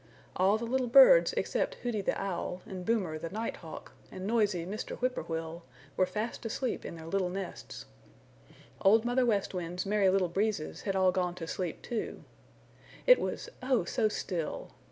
[0.35, 4.65] All the little birds except Hooty the Owl and Boomer the Night Hawk, and noisy
[4.65, 4.99] Mr.
[4.99, 5.61] Whip poor will
[5.95, 7.85] were fast asleep in their little nests.
[8.81, 12.23] Old Mother West Wind's Merry Little Breezes had all gone to sleep, too.
[13.05, 14.71] It was oh so still!